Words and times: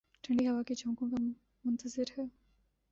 ٹھنڈی 0.23 0.47
ہوا 0.47 0.61
کے 0.63 0.73
جھونکوں 0.75 1.09
کا 1.09 1.17
منتظر 1.65 2.11
ہے 2.17 2.25